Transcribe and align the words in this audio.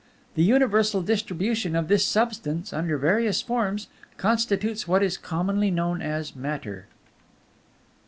The 0.33 0.41
universal 0.41 1.03
distribution 1.03 1.75
of 1.75 1.87
this 1.87 2.03
substance, 2.03 2.73
under 2.73 2.97
various 2.97 3.43
forms, 3.43 3.87
constitutes 4.17 4.87
what 4.87 5.03
is 5.03 5.15
commonly 5.15 5.69
known 5.69 6.01
as 6.01 6.35
Matter. 6.35 6.87